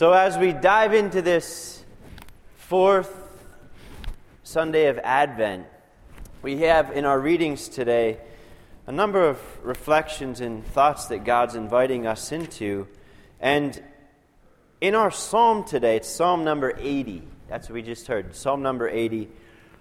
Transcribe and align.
So, 0.00 0.14
as 0.14 0.38
we 0.38 0.54
dive 0.54 0.94
into 0.94 1.20
this 1.20 1.84
fourth 2.56 3.14
Sunday 4.42 4.86
of 4.86 4.96
Advent, 4.96 5.66
we 6.40 6.60
have 6.60 6.90
in 6.92 7.04
our 7.04 7.20
readings 7.20 7.68
today 7.68 8.16
a 8.86 8.92
number 8.92 9.28
of 9.28 9.38
reflections 9.62 10.40
and 10.40 10.66
thoughts 10.68 11.08
that 11.08 11.24
God's 11.24 11.54
inviting 11.54 12.06
us 12.06 12.32
into. 12.32 12.88
And 13.40 13.78
in 14.80 14.94
our 14.94 15.10
psalm 15.10 15.64
today, 15.64 15.96
it's 15.96 16.08
Psalm 16.08 16.44
number 16.44 16.72
80. 16.78 17.22
That's 17.50 17.68
what 17.68 17.74
we 17.74 17.82
just 17.82 18.06
heard. 18.06 18.34
Psalm 18.34 18.62
number 18.62 18.88
80. 18.88 19.28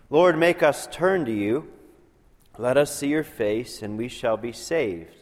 Lord, 0.09 0.37
make 0.37 0.61
us 0.61 0.85
turn 0.91 1.23
to 1.27 1.33
you. 1.33 1.71
Let 2.57 2.75
us 2.75 2.93
see 2.93 3.07
your 3.07 3.23
face, 3.23 3.81
and 3.81 3.97
we 3.97 4.09
shall 4.09 4.35
be 4.35 4.51
saved. 4.51 5.15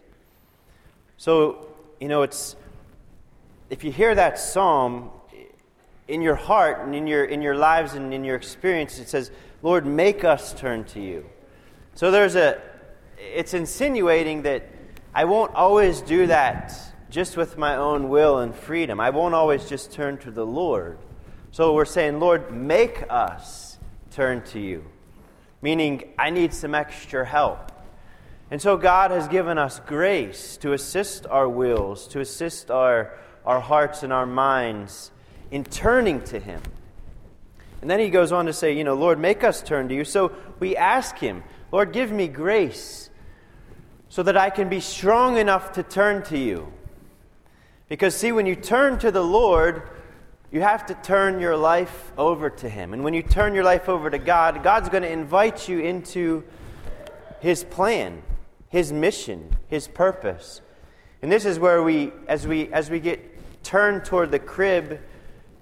So, 1.17 1.67
you 1.99 2.07
know, 2.07 2.23
it's 2.23 2.55
if 3.69 3.83
you 3.83 3.91
hear 3.91 4.13
that 4.15 4.39
psalm 4.39 5.11
in 6.07 6.21
your 6.21 6.35
heart 6.35 6.85
and 6.85 6.95
in 6.95 7.07
your 7.07 7.25
in 7.25 7.41
your 7.41 7.55
lives 7.55 7.93
and 7.93 8.13
in 8.13 8.23
your 8.23 8.35
experience, 8.35 8.99
it 8.99 9.09
says, 9.09 9.31
Lord, 9.61 9.85
make 9.85 10.23
us 10.23 10.53
turn 10.53 10.83
to 10.85 11.01
you. 11.01 11.25
So 11.95 12.11
there's 12.11 12.35
a 12.35 12.61
it's 13.17 13.53
insinuating 13.53 14.43
that 14.43 14.69
I 15.13 15.25
won't 15.25 15.53
always 15.55 16.01
do 16.01 16.27
that 16.27 16.73
just 17.09 17.37
with 17.37 17.57
my 17.57 17.75
own 17.75 18.09
will 18.09 18.39
and 18.39 18.53
freedom. 18.55 18.99
I 18.99 19.09
won't 19.09 19.33
always 19.33 19.67
just 19.67 19.91
turn 19.91 20.17
to 20.19 20.31
the 20.31 20.45
Lord. 20.45 20.99
So 21.51 21.73
we're 21.73 21.85
saying, 21.85 22.19
Lord, 22.19 22.51
make 22.51 23.03
us 23.09 23.79
turn 24.11 24.43
to 24.45 24.59
you 24.59 24.85
meaning 25.61 26.13
I 26.17 26.29
need 26.29 26.53
some 26.53 26.75
extra 26.75 27.25
help. 27.25 27.71
And 28.49 28.61
so 28.61 28.77
God 28.77 29.11
has 29.11 29.27
given 29.27 29.57
us 29.57 29.79
grace 29.85 30.57
to 30.57 30.73
assist 30.73 31.25
our 31.27 31.49
wills, 31.49 32.07
to 32.09 32.21
assist 32.21 32.71
our, 32.71 33.17
our 33.47 33.61
hearts 33.61 34.03
and 34.03 34.11
our 34.11 34.25
minds 34.25 35.09
in 35.49 35.63
turning 35.63 36.21
to 36.25 36.37
Him. 36.39 36.61
And 37.81 37.89
then 37.89 37.99
he 37.99 38.09
goes 38.09 38.31
on 38.31 38.45
to 38.47 38.53
say, 38.53 38.73
You 38.75 38.83
know, 38.83 38.93
Lord, 38.93 39.19
make 39.19 39.43
us 39.43 39.61
turn 39.61 39.87
to 39.87 39.95
you. 39.95 40.03
So 40.03 40.33
we 40.59 40.75
ask 40.75 41.17
Him, 41.17 41.43
Lord, 41.71 41.93
give 41.93 42.11
me 42.11 42.27
grace 42.27 43.09
so 44.09 44.21
that 44.23 44.35
I 44.35 44.49
can 44.49 44.67
be 44.67 44.81
strong 44.81 45.37
enough 45.37 45.71
to 45.73 45.83
turn 45.83 46.23
to 46.23 46.37
you. 46.37 46.71
Because, 47.87 48.15
see, 48.15 48.33
when 48.33 48.45
you 48.45 48.55
turn 48.55 48.99
to 48.99 49.11
the 49.11 49.23
Lord, 49.23 49.89
you 50.51 50.59
have 50.61 50.85
to 50.87 50.93
turn 50.95 51.39
your 51.39 51.55
life 51.55 52.11
over 52.17 52.49
to 52.49 52.67
Him. 52.67 52.93
And 52.93 53.03
when 53.03 53.13
you 53.13 53.23
turn 53.23 53.55
your 53.55 53.63
life 53.63 53.87
over 53.87 54.09
to 54.09 54.17
God, 54.17 54.61
God's 54.61 54.89
going 54.89 55.03
to 55.03 55.11
invite 55.11 55.69
you 55.69 55.79
into 55.79 56.43
His 57.39 57.63
plan, 57.63 58.21
His 58.67 58.91
mission, 58.91 59.55
His 59.69 59.87
purpose. 59.87 60.61
And 61.21 61.31
this 61.31 61.45
is 61.45 61.59
where 61.59 61.81
we, 61.81 62.11
as 62.27 62.45
we, 62.45 62.71
as 62.73 62.89
we 62.89 62.99
get 62.99 63.36
turned 63.67 64.05
toward 64.05 64.31
the 64.31 64.39
crib 64.39 65.01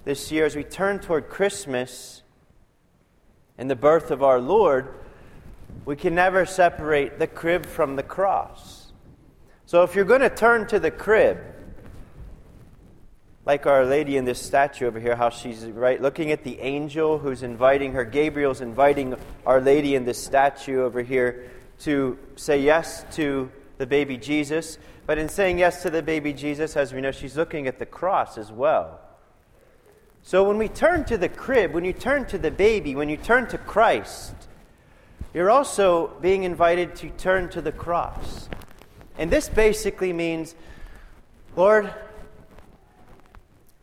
this 0.03 0.31
year, 0.31 0.45
as 0.45 0.55
we 0.55 0.63
turn 0.63 0.99
toward 0.99 1.27
Christmas 1.27 2.21
and 3.57 3.67
the 3.67 3.75
birth 3.75 4.11
of 4.11 4.21
our 4.21 4.39
Lord, 4.39 4.93
we 5.85 5.95
can 5.95 6.13
never 6.13 6.45
separate 6.45 7.17
the 7.17 7.25
crib 7.25 7.65
from 7.65 7.95
the 7.95 8.03
cross. 8.03 8.93
So 9.65 9.81
if 9.81 9.95
you're 9.95 10.05
going 10.05 10.21
to 10.21 10.29
turn 10.29 10.67
to 10.67 10.79
the 10.79 10.91
crib, 10.91 11.39
like 13.43 13.65
Our 13.65 13.85
Lady 13.85 14.17
in 14.17 14.25
this 14.25 14.39
statue 14.39 14.85
over 14.85 14.99
here, 14.99 15.15
how 15.15 15.31
she's 15.31 15.65
right 15.65 15.99
looking 15.99 16.29
at 16.29 16.43
the 16.43 16.59
angel 16.59 17.17
who's 17.17 17.41
inviting 17.41 17.93
her. 17.93 18.05
Gabriel's 18.05 18.61
inviting 18.61 19.15
Our 19.47 19.59
Lady 19.59 19.95
in 19.95 20.05
this 20.05 20.23
statue 20.23 20.83
over 20.83 21.01
here 21.01 21.49
to 21.79 22.19
say 22.35 22.61
yes 22.61 23.03
to 23.13 23.51
the 23.77 23.85
baby 23.85 24.17
Jesus. 24.17 24.77
But 25.05 25.17
in 25.17 25.29
saying 25.29 25.59
yes 25.59 25.81
to 25.83 25.89
the 25.89 26.01
baby 26.01 26.33
Jesus, 26.33 26.75
as 26.75 26.93
we 26.93 27.01
know, 27.01 27.11
she's 27.11 27.37
looking 27.37 27.67
at 27.67 27.79
the 27.79 27.85
cross 27.85 28.37
as 28.37 28.51
well. 28.51 28.99
So 30.23 30.43
when 30.43 30.57
we 30.57 30.67
turn 30.67 31.05
to 31.05 31.17
the 31.17 31.29
crib, 31.29 31.73
when 31.73 31.85
you 31.85 31.93
turn 31.93 32.25
to 32.27 32.37
the 32.37 32.51
baby, 32.51 32.95
when 32.95 33.09
you 33.09 33.17
turn 33.17 33.47
to 33.47 33.57
Christ, 33.57 34.33
you're 35.33 35.51
also 35.51 36.07
being 36.21 36.43
invited 36.43 36.95
to 36.97 37.09
turn 37.11 37.49
to 37.49 37.61
the 37.61 37.71
cross. 37.71 38.49
And 39.17 39.29
this 39.29 39.49
basically 39.49 40.13
means, 40.13 40.55
Lord, 41.55 41.93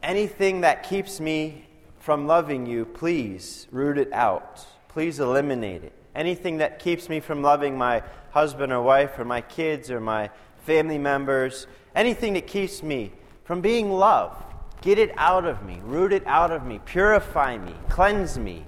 Anything 0.03 0.63
that 0.63 0.83
keeps 0.83 1.21
me 1.21 1.65
from 2.01 2.27
loving 2.27 2.67
you, 2.67 2.85
please 2.85 3.69
root 3.71 3.99
it 3.99 4.13
out. 4.13 4.67
Please 4.89 5.21
eliminate 5.21 5.85
it. 5.85 5.93
Anything 6.15 6.59
that 6.59 6.79
keeps 6.79 7.09
me 7.09 7.21
from 7.21 7.43
loving 7.43 7.77
my 7.77 8.03
husband 8.31 8.73
or 8.73 8.83
wife 8.83 9.19
or 9.19 9.25
my 9.25 9.41
kids 9.41 9.91
or 9.91 10.01
my 10.01 10.31
family 10.65 10.99
members, 10.99 11.67
anything 11.95 12.35
that 12.35 12.47
keeps 12.47 12.83
me 12.83 13.13
from 13.45 13.61
being 13.61 13.91
loved, 13.91 14.43
get 14.81 14.99
it 14.99 15.13
out 15.17 15.45
of 15.45 15.63
me, 15.65 15.81
root 15.85 16.13
it 16.13 16.27
out 16.27 16.51
of 16.51 16.65
me, 16.65 16.81
purify 16.85 17.59
me, 17.59 17.75
cleanse 17.89 18.39
me. 18.39 18.65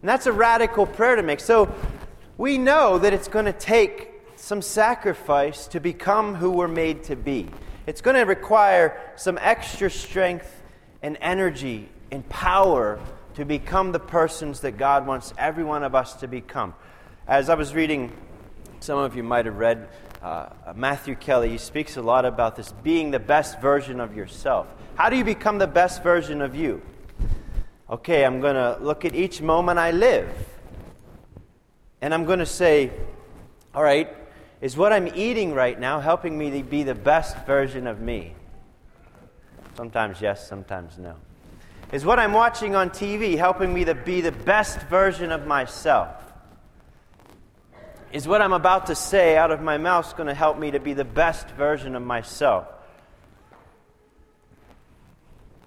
And 0.00 0.08
that's 0.08 0.26
a 0.26 0.32
radical 0.32 0.86
prayer 0.86 1.16
to 1.16 1.22
make. 1.22 1.40
So 1.40 1.72
we 2.36 2.58
know 2.58 2.98
that 2.98 3.12
it's 3.12 3.28
going 3.28 3.46
to 3.46 3.52
take 3.52 4.10
some 4.36 4.60
sacrifice 4.60 5.66
to 5.68 5.80
become 5.80 6.34
who 6.34 6.50
we're 6.50 6.68
made 6.68 7.04
to 7.04 7.16
be. 7.16 7.48
It's 7.86 8.00
going 8.00 8.16
to 8.16 8.24
require 8.24 9.00
some 9.16 9.38
extra 9.40 9.90
strength 9.90 10.62
and 11.02 11.16
energy 11.20 11.88
and 12.10 12.28
power 12.28 12.98
to 13.34 13.44
become 13.44 13.92
the 13.92 13.98
persons 13.98 14.60
that 14.60 14.78
God 14.78 15.06
wants 15.06 15.34
every 15.36 15.64
one 15.64 15.82
of 15.82 15.94
us 15.94 16.14
to 16.14 16.28
become. 16.28 16.74
As 17.26 17.48
I 17.48 17.54
was 17.54 17.74
reading, 17.74 18.12
some 18.80 18.98
of 18.98 19.16
you 19.16 19.22
might 19.22 19.46
have 19.46 19.56
read 19.56 19.88
uh, 20.22 20.48
Matthew 20.74 21.14
Kelly, 21.14 21.50
he 21.50 21.58
speaks 21.58 21.98
a 21.98 22.02
lot 22.02 22.24
about 22.24 22.56
this 22.56 22.72
being 22.82 23.10
the 23.10 23.18
best 23.18 23.60
version 23.60 24.00
of 24.00 24.16
yourself. 24.16 24.66
How 24.94 25.10
do 25.10 25.16
you 25.16 25.24
become 25.24 25.58
the 25.58 25.66
best 25.66 26.02
version 26.02 26.40
of 26.40 26.54
you? 26.54 26.80
Okay, 27.90 28.24
I'm 28.24 28.40
going 28.40 28.54
to 28.54 28.78
look 28.80 29.04
at 29.04 29.14
each 29.14 29.42
moment 29.42 29.78
I 29.78 29.90
live. 29.90 30.28
And 32.00 32.14
I'm 32.14 32.24
going 32.24 32.38
to 32.38 32.46
say, 32.46 32.90
all 33.74 33.82
right, 33.82 34.08
is 34.62 34.76
what 34.78 34.94
I'm 34.94 35.08
eating 35.14 35.52
right 35.52 35.78
now 35.78 36.00
helping 36.00 36.38
me 36.38 36.50
to 36.52 36.62
be 36.62 36.84
the 36.84 36.94
best 36.94 37.36
version 37.44 37.86
of 37.86 38.00
me? 38.00 38.34
Sometimes 39.76 40.22
yes, 40.22 40.48
sometimes 40.48 40.96
no. 40.96 41.16
Is 41.92 42.04
what 42.04 42.18
I'm 42.18 42.32
watching 42.32 42.74
on 42.74 42.90
TV 42.90 43.36
helping 43.36 43.72
me 43.72 43.84
to 43.84 43.94
be 43.94 44.20
the 44.20 44.32
best 44.32 44.80
version 44.82 45.30
of 45.30 45.46
myself? 45.46 46.08
Is 48.12 48.28
what 48.28 48.40
I'm 48.40 48.52
about 48.52 48.86
to 48.86 48.94
say 48.94 49.36
out 49.36 49.50
of 49.50 49.60
my 49.60 49.78
mouth 49.78 50.16
going 50.16 50.28
to 50.28 50.34
help 50.34 50.58
me 50.58 50.70
to 50.70 50.80
be 50.80 50.94
the 50.94 51.04
best 51.04 51.48
version 51.50 51.94
of 51.94 52.02
myself? 52.02 52.66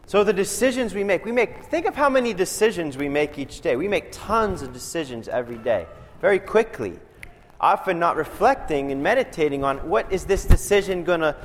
So 0.05 0.23
the 0.23 0.33
decisions 0.33 0.93
we 0.93 1.03
make, 1.03 1.25
we 1.25 1.33
make 1.33 1.65
think 1.65 1.85
of 1.85 1.95
how 1.95 2.09
many 2.09 2.33
decisions 2.33 2.97
we 2.97 3.09
make 3.09 3.37
each 3.37 3.61
day. 3.61 3.75
We 3.75 3.89
make 3.89 4.11
tons 4.11 4.61
of 4.61 4.71
decisions 4.71 5.27
every 5.27 5.57
day, 5.57 5.85
very 6.21 6.39
quickly 6.39 6.99
often 7.59 7.99
not 7.99 8.15
reflecting 8.15 8.91
and 8.91 9.01
meditating 9.01 9.63
on 9.63 9.77
what 9.89 10.11
is 10.11 10.25
this 10.25 10.45
decision 10.45 11.03
going 11.03 11.21
to 11.21 11.35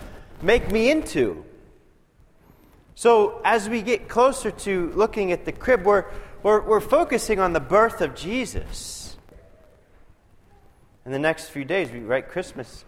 make 0.43 0.71
me 0.71 0.91
into. 0.91 1.45
So, 2.95 3.41
as 3.45 3.69
we 3.69 3.83
get 3.83 4.09
closer 4.09 4.51
to 4.51 4.91
looking 4.95 5.33
at 5.33 5.45
the 5.45 5.53
crib, 5.53 5.85
we're, 5.85 6.05
we're, 6.43 6.61
we're 6.61 6.81
focusing 6.81 7.41
on 7.41 7.53
the 7.53 7.61
birth 7.61 8.01
of 8.01 8.15
Jesus. 8.15 9.17
In 11.05 11.13
the 11.13 11.19
next 11.19 11.49
few 11.49 11.65
days, 11.65 11.91
we 11.91 12.01
write 12.01 12.29
Christmas. 12.29 12.85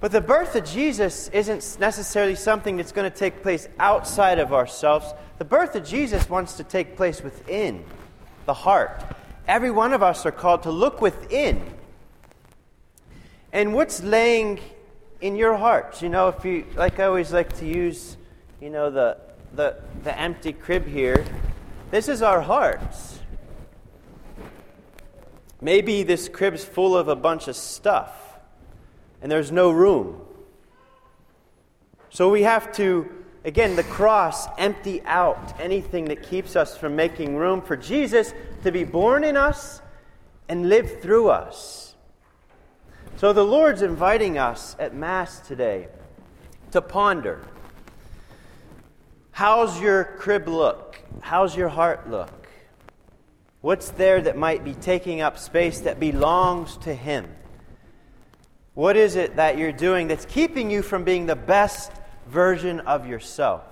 But 0.00 0.12
the 0.12 0.20
birth 0.20 0.56
of 0.56 0.64
Jesus 0.64 1.28
isn't 1.28 1.78
necessarily 1.78 2.34
something 2.34 2.76
that's 2.76 2.92
going 2.92 3.10
to 3.10 3.16
take 3.16 3.42
place 3.42 3.68
outside 3.78 4.38
of 4.38 4.52
ourselves. 4.52 5.14
The 5.38 5.44
birth 5.44 5.76
of 5.76 5.86
Jesus 5.86 6.28
wants 6.28 6.54
to 6.54 6.64
take 6.64 6.96
place 6.96 7.22
within 7.22 7.84
the 8.46 8.54
heart. 8.54 9.02
Every 9.46 9.70
one 9.70 9.92
of 9.92 10.02
us 10.02 10.26
are 10.26 10.32
called 10.32 10.64
to 10.64 10.70
look 10.70 11.00
within 11.00 11.62
and 13.52 13.74
what's 13.74 14.02
laying 14.02 14.60
in 15.20 15.36
your 15.36 15.56
heart? 15.56 16.00
You 16.00 16.08
know, 16.08 16.28
if 16.28 16.44
you, 16.44 16.64
like 16.74 16.98
I 16.98 17.04
always 17.04 17.32
like 17.32 17.52
to 17.58 17.66
use, 17.66 18.16
you 18.62 18.70
know, 18.70 18.92
the, 18.92 19.16
the, 19.56 19.74
the 20.04 20.16
empty 20.16 20.52
crib 20.52 20.86
here. 20.86 21.24
This 21.90 22.08
is 22.08 22.22
our 22.22 22.40
hearts. 22.40 23.18
Maybe 25.60 26.04
this 26.04 26.28
crib's 26.28 26.64
full 26.64 26.96
of 26.96 27.08
a 27.08 27.16
bunch 27.16 27.48
of 27.48 27.56
stuff 27.56 28.38
and 29.20 29.32
there's 29.32 29.50
no 29.50 29.72
room. 29.72 30.20
So 32.10 32.30
we 32.30 32.44
have 32.44 32.72
to, 32.74 33.10
again, 33.44 33.74
the 33.74 33.82
cross, 33.82 34.46
empty 34.58 35.02
out 35.06 35.60
anything 35.60 36.04
that 36.04 36.22
keeps 36.22 36.54
us 36.54 36.76
from 36.76 36.94
making 36.94 37.34
room 37.34 37.62
for 37.62 37.76
Jesus 37.76 38.32
to 38.62 38.70
be 38.70 38.84
born 38.84 39.24
in 39.24 39.36
us 39.36 39.82
and 40.48 40.68
live 40.68 41.00
through 41.00 41.30
us. 41.30 41.96
So 43.16 43.32
the 43.32 43.44
Lord's 43.44 43.82
inviting 43.82 44.38
us 44.38 44.76
at 44.78 44.94
Mass 44.94 45.40
today 45.40 45.88
to 46.70 46.80
ponder 46.80 47.44
how's 49.32 49.80
your 49.80 50.04
crib 50.04 50.46
look? 50.46 51.00
How's 51.20 51.56
your 51.56 51.68
heart 51.68 52.08
look? 52.08 52.48
What's 53.60 53.90
there 53.90 54.20
that 54.20 54.36
might 54.36 54.64
be 54.64 54.74
taking 54.74 55.20
up 55.20 55.38
space 55.38 55.80
that 55.80 56.00
belongs 56.00 56.76
to 56.78 56.94
Him? 56.94 57.28
What 58.74 58.96
is 58.96 59.16
it 59.16 59.36
that 59.36 59.58
you're 59.58 59.72
doing 59.72 60.08
that's 60.08 60.24
keeping 60.24 60.70
you 60.70 60.82
from 60.82 61.04
being 61.04 61.26
the 61.26 61.36
best 61.36 61.92
version 62.28 62.80
of 62.80 63.06
yourself? 63.06 63.62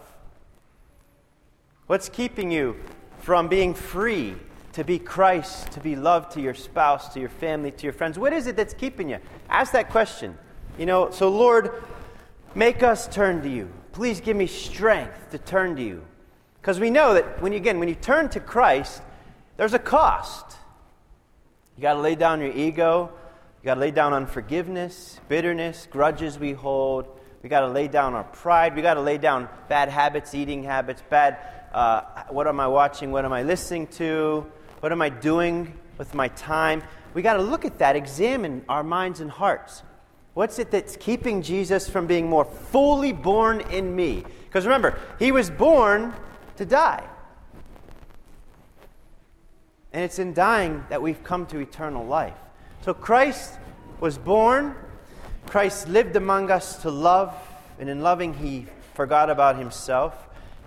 What's 1.87 2.09
keeping 2.09 2.51
you 2.51 2.77
from 3.19 3.49
being 3.49 3.75
free 3.75 4.37
to 4.75 4.85
be 4.85 4.99
Christ, 4.99 5.73
to 5.73 5.81
be 5.81 5.97
loved 5.97 6.33
to 6.33 6.41
your 6.41 6.55
spouse, 6.55 7.13
to 7.15 7.21
your 7.21 7.29
family, 7.29 7.73
to 7.73 7.83
your 7.83 7.93
friends? 7.93 8.19
What 8.19 8.33
is 8.33 8.47
it 8.47 8.57
that's 8.57 8.75
keeping 8.75 9.09
you? 9.09 9.19
Ask 9.49 9.73
that 9.73 9.91
question. 9.91 10.39
You 10.79 10.87
know, 10.87 11.11
so 11.11 11.29
Lord, 11.29 11.83
make 12.55 12.83
us 12.83 13.09
turn 13.09 13.43
to 13.43 13.49
you. 13.49 13.71
Please 13.93 14.21
give 14.21 14.37
me 14.37 14.47
strength 14.47 15.31
to 15.31 15.39
turn 15.39 15.77
to 15.77 15.83
you. 15.83 16.05
Because 16.61 16.79
we 16.79 16.91
know 16.91 17.15
that 17.15 17.41
when 17.43 17.53
you, 17.53 17.59
again, 17.59 17.79
when 17.79 17.89
you 17.89 17.95
turn 17.95 18.29
to 18.31 18.41
Christ, 18.41 19.03
there's 19.57 19.75
a 19.75 19.79
cost. 19.79 20.57
You 21.77 21.83
got 21.83 21.95
to 21.95 22.01
lay 22.01 22.15
down 22.15 22.41
your 22.41 22.53
ego. 22.53 23.11
You 23.63 23.67
got 23.67 23.75
to 23.75 23.81
lay 23.81 23.91
down 23.91 24.13
unforgiveness, 24.13 25.21
bitterness, 25.29 25.89
grudges 25.91 26.39
we 26.39 26.53
hold. 26.53 27.07
We 27.43 27.49
got 27.49 27.61
to 27.61 27.69
lay 27.69 27.89
down 27.89 28.15
our 28.15 28.25
pride. 28.25 28.77
We 28.77 28.83
got 28.83 28.95
to 28.95 29.01
lay 29.01 29.19
down 29.19 29.49
bad 29.69 29.89
habits, 29.89 30.35
eating 30.35 30.63
habits, 30.63 31.03
bad. 31.09 31.39
Uh, 31.73 32.03
what 32.29 32.47
am 32.47 32.61
I 32.61 32.67
watching? 32.67 33.13
What 33.13 33.25
am 33.25 33.33
I 33.33 33.43
listening 33.43 33.87
to? 33.89 34.47
What 34.81 34.93
am 34.93 35.01
I 35.03 35.09
doing 35.09 35.79
with 35.99 36.15
my 36.15 36.29
time? 36.29 36.83
We 37.15 37.23
got 37.23 37.35
to 37.35 37.43
look 37.43 37.65
at 37.65 37.79
that, 37.79 37.97
examine 37.97 38.65
our 38.69 38.83
minds 38.83 39.21
and 39.21 39.31
hearts. 39.31 39.83
What's 40.41 40.59
it 40.59 40.71
that's 40.71 40.97
keeping 40.97 41.43
Jesus 41.43 41.87
from 41.87 42.07
being 42.07 42.27
more 42.27 42.47
fully 42.47 43.13
born 43.13 43.61
in 43.61 43.95
me? 43.95 44.25
Because 44.47 44.65
remember, 44.65 44.99
he 45.19 45.33
was 45.33 45.51
born 45.51 46.15
to 46.57 46.65
die. 46.65 47.07
And 49.93 50.03
it's 50.03 50.19
in 50.19 50.33
dying 50.33 50.83
that 50.89 51.03
we've 51.03 51.23
come 51.23 51.45
to 51.49 51.59
eternal 51.59 52.07
life. 52.07 52.39
So 52.81 52.95
Christ 52.95 53.59
was 54.01 54.17
born, 54.17 54.75
Christ 55.45 55.89
lived 55.89 56.17
among 56.17 56.51
us 56.51 56.81
to 56.81 56.91
love, 56.91 57.35
and 57.79 57.91
in 57.91 58.01
loving, 58.01 58.33
he 58.33 58.65
forgot 58.95 59.29
about 59.29 59.59
himself. 59.59 60.15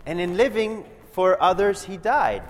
And 0.05 0.21
in 0.21 0.37
living 0.37 0.85
for 1.13 1.41
others, 1.41 1.81
he 1.81 1.97
died. 1.97 2.43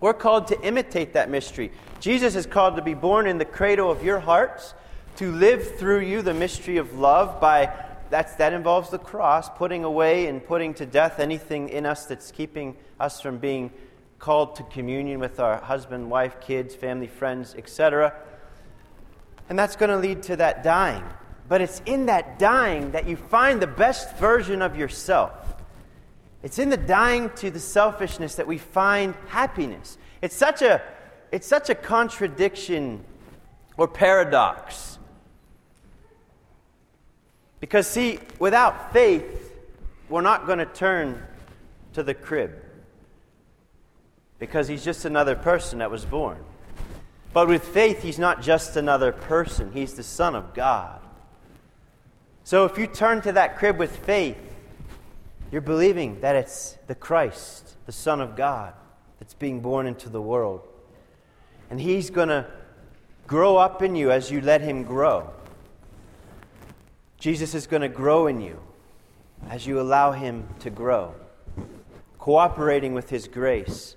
We're 0.00 0.14
called 0.14 0.48
to 0.48 0.60
imitate 0.62 1.12
that 1.12 1.30
mystery. 1.30 1.70
Jesus 2.00 2.34
is 2.34 2.44
called 2.44 2.74
to 2.74 2.82
be 2.82 2.94
born 2.94 3.28
in 3.28 3.38
the 3.38 3.44
cradle 3.44 3.88
of 3.88 4.02
your 4.02 4.18
hearts, 4.18 4.74
to 5.16 5.30
live 5.32 5.76
through 5.78 6.00
you 6.00 6.22
the 6.22 6.34
mystery 6.34 6.76
of 6.76 6.98
love 6.98 7.40
by 7.40 7.72
that's, 8.10 8.34
that 8.36 8.52
involves 8.52 8.90
the 8.90 8.98
cross, 8.98 9.48
putting 9.48 9.82
away 9.82 10.26
and 10.26 10.44
putting 10.44 10.74
to 10.74 10.86
death 10.86 11.18
anything 11.18 11.68
in 11.68 11.86
us 11.86 12.06
that's 12.06 12.30
keeping 12.30 12.76
us 13.00 13.20
from 13.20 13.38
being 13.38 13.72
called 14.18 14.56
to 14.56 14.62
communion 14.64 15.20
with 15.20 15.40
our 15.40 15.60
husband, 15.60 16.10
wife, 16.10 16.40
kids, 16.40 16.74
family, 16.74 17.06
friends, 17.06 17.54
etc. 17.56 18.14
And 19.48 19.58
that's 19.58 19.76
going 19.76 19.90
to 19.90 19.96
lead 19.96 20.22
to 20.24 20.36
that 20.36 20.62
dying. 20.62 21.04
But 21.48 21.60
it's 21.60 21.82
in 21.86 22.06
that 22.06 22.38
dying 22.38 22.92
that 22.92 23.08
you 23.08 23.16
find 23.16 23.60
the 23.60 23.66
best 23.66 24.16
version 24.16 24.62
of 24.62 24.76
yourself. 24.76 25.32
It's 26.42 26.58
in 26.58 26.70
the 26.70 26.76
dying 26.76 27.30
to 27.36 27.50
the 27.50 27.60
selfishness 27.60 28.36
that 28.36 28.46
we 28.46 28.58
find 28.58 29.14
happiness. 29.28 29.98
It's 30.22 30.36
such 30.36 30.62
a, 30.62 30.82
it's 31.32 31.46
such 31.46 31.68
a 31.68 31.74
contradiction 31.74 33.04
or 33.76 33.88
paradox 33.88 34.98
because, 37.64 37.86
see, 37.86 38.18
without 38.38 38.92
faith, 38.92 39.50
we're 40.10 40.20
not 40.20 40.44
going 40.44 40.58
to 40.58 40.66
turn 40.66 41.22
to 41.94 42.02
the 42.02 42.12
crib. 42.12 42.52
Because 44.38 44.68
he's 44.68 44.84
just 44.84 45.06
another 45.06 45.34
person 45.34 45.78
that 45.78 45.90
was 45.90 46.04
born. 46.04 46.44
But 47.32 47.48
with 47.48 47.64
faith, 47.64 48.02
he's 48.02 48.18
not 48.18 48.42
just 48.42 48.76
another 48.76 49.12
person, 49.12 49.72
he's 49.72 49.94
the 49.94 50.02
Son 50.02 50.34
of 50.34 50.52
God. 50.52 51.00
So 52.42 52.66
if 52.66 52.76
you 52.76 52.86
turn 52.86 53.22
to 53.22 53.32
that 53.32 53.56
crib 53.56 53.78
with 53.78 53.96
faith, 53.96 54.36
you're 55.50 55.62
believing 55.62 56.20
that 56.20 56.36
it's 56.36 56.76
the 56.86 56.94
Christ, 56.94 57.76
the 57.86 57.92
Son 57.92 58.20
of 58.20 58.36
God, 58.36 58.74
that's 59.18 59.32
being 59.32 59.60
born 59.60 59.86
into 59.86 60.10
the 60.10 60.20
world. 60.20 60.68
And 61.70 61.80
he's 61.80 62.10
going 62.10 62.28
to 62.28 62.46
grow 63.26 63.56
up 63.56 63.82
in 63.82 63.96
you 63.96 64.10
as 64.10 64.30
you 64.30 64.42
let 64.42 64.60
him 64.60 64.82
grow. 64.82 65.32
Jesus 67.24 67.54
is 67.54 67.66
going 67.66 67.80
to 67.80 67.88
grow 67.88 68.26
in 68.26 68.42
you 68.42 68.60
as 69.48 69.66
you 69.66 69.80
allow 69.80 70.12
Him 70.12 70.46
to 70.58 70.68
grow, 70.68 71.14
cooperating 72.18 72.92
with 72.92 73.08
His 73.08 73.28
grace. 73.28 73.96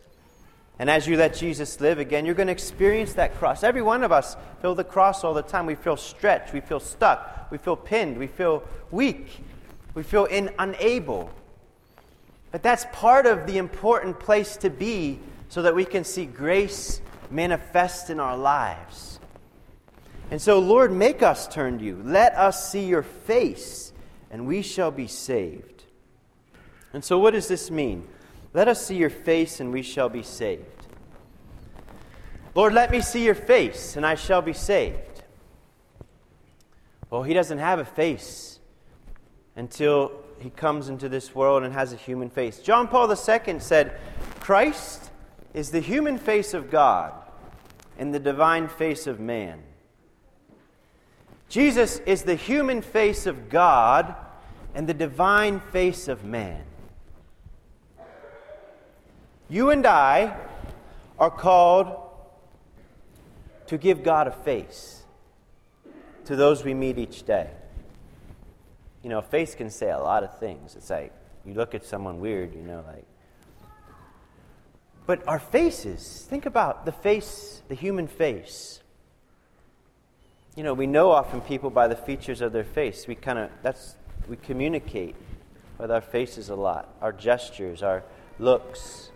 And 0.79 0.89
as 0.89 1.07
you 1.07 1.18
let 1.18 1.35
Jesus 1.35 1.81
live 1.81 2.00
again, 2.00 2.25
you're 2.25 2.35
going 2.35 2.47
to 2.47 2.53
experience 2.53 3.15
that 3.15 3.35
cross. 3.35 3.63
Every 3.63 3.81
one 3.81 4.06
of 4.06 4.13
us 4.13 4.38
feel 4.62 4.75
the 4.75 4.85
cross 4.85 5.25
all 5.25 5.33
the 5.33 5.41
time. 5.41 5.65
We 5.65 5.75
feel 5.75 5.97
stretched, 5.97 6.53
we 6.53 6.62
feel 6.62 6.79
stuck, 6.79 7.51
we 7.51 7.57
feel 7.57 7.75
pinned, 7.75 8.18
we 8.18 8.27
feel 8.27 8.63
weak, 8.91 9.41
we 9.94 10.03
feel 10.03 10.24
in, 10.24 10.50
unable. 10.57 11.29
But 12.53 12.63
that's 12.63 12.85
part 12.94 13.25
of 13.25 13.45
the 13.45 13.57
important 13.57 14.21
place 14.21 14.56
to 14.56 14.69
be 14.69 15.19
so 15.50 15.63
that 15.63 15.75
we 15.75 15.83
can 15.83 16.06
see 16.06 16.24
grace 16.24 17.01
manifest 17.29 18.09
in 18.09 18.21
our 18.21 18.38
lives. 18.38 19.17
And 20.29 20.41
so, 20.41 20.59
Lord, 20.59 20.91
make 20.91 21.24
us 21.24 21.47
turn 21.47 21.79
to 21.79 21.85
you. 21.85 22.01
Let 22.03 22.35
us 22.35 22.71
see 22.71 22.85
your 22.85 23.03
face, 23.03 23.94
and 24.29 24.45
we 24.45 24.62
shall 24.62 24.91
be 24.91 25.07
saved. 25.07 25.83
And 26.94 27.03
so, 27.03 27.18
what 27.18 27.31
does 27.31 27.47
this 27.47 27.71
mean? 27.71 28.07
Let 28.53 28.68
us 28.68 28.85
see 28.85 28.97
your 28.97 29.09
face, 29.09 29.59
and 29.59 29.71
we 29.71 29.81
shall 29.81 30.09
be 30.09 30.24
saved. 30.24 30.65
Lord, 32.56 32.74
let 32.74 32.91
me 32.91 33.01
see 33.01 33.24
your 33.24 33.35
face, 33.35 33.95
and 33.95 34.06
I 34.06 34.15
shall 34.15 34.41
be 34.41 34.53
saved. 34.53 34.97
Well, 37.09 37.24
he 37.24 37.33
doesn't 37.33 37.59
have 37.59 37.79
a 37.79 37.85
face 37.85 38.59
until 39.56 40.12
he 40.39 40.50
comes 40.50 40.89
into 40.89 41.07
this 41.07 41.33
world 41.33 41.63
and 41.63 41.74
has 41.74 41.94
a 41.94 41.95
human 41.95 42.29
face. 42.29 42.59
John 42.59 42.88
Paul 42.88 43.09
II 43.09 43.59
said, 43.59 43.97
Christ 44.39 45.09
is 45.53 45.71
the 45.71 45.79
human 45.79 46.18
face 46.18 46.53
of 46.53 46.69
God 46.69 47.13
and 47.97 48.13
the 48.13 48.19
divine 48.19 48.67
face 48.67 49.07
of 49.07 49.19
man. 49.19 49.62
Jesus 51.50 52.00
is 52.06 52.24
the 52.24 52.36
human 52.36 52.82
face 52.82 53.25
of 53.25 53.50
God 53.50 54.16
and 54.75 54.88
the 54.88 54.94
divine 54.94 55.60
face 55.60 56.08
of 56.08 56.25
man. 56.25 56.63
You 59.50 59.70
and 59.70 59.86
I 59.86 60.36
are 61.18 61.32
called 61.32 61.96
to 63.68 63.77
give 63.77 64.04
God 64.04 64.27
a 64.27 64.32
face 64.32 65.04
to 66.25 66.36
those 66.36 66.66
we 66.66 66.74
meet 66.74 66.98
each 66.98 67.24
day. 67.24 67.50
You 69.01 69.10
know, 69.10 69.20
a 69.20 69.24
face 69.24 69.56
can 69.56 69.70
say 69.70 69.89
a 69.89 69.98
lot 69.98 70.24
of 70.24 70.38
things. 70.39 70.75
It's 70.75 70.89
like 70.89 71.13
you 71.46 71.54
look 71.54 71.74
at 71.74 71.86
someone 71.86 72.20
weird, 72.20 72.54
you 72.54 72.62
know, 72.62 72.84
like. 72.86 73.06
But 75.06 75.25
our 75.25 75.39
faces, 75.39 76.25
think 76.30 76.46
about 76.46 76.86
the 76.86 76.92
face, 76.92 77.62
the 77.70 77.75
human 77.75 78.08
face 78.08 78.82
you 80.58 80.64
know, 80.64 80.74
we 80.74 80.88
know 80.88 81.12
often 81.12 81.40
people 81.42 81.70
by 81.70 81.88
the 81.88 81.96
features 81.96 82.42
of 82.42 82.52
their 82.52 82.64
face. 82.64 83.06
We 83.08 83.14
kind 83.14 83.38
of, 83.38 83.52
that's, 83.62 83.96
we 84.28 84.38
communicate 84.38 85.16
with 85.78 85.92
our 85.92 86.02
faces 86.02 86.50
a 86.50 86.56
lot, 86.56 86.96
our 87.00 87.14
gestures, 87.14 87.84
our 87.84 88.04
looks. 88.40 89.12